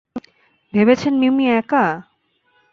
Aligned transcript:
ভেবেছেন 0.73 1.13
মিমি 1.21 1.45
একা? 1.51 1.85